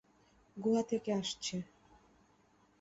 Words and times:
গুহা 0.57 0.83
থেকে 0.83 1.09
আসছে। 1.13 1.55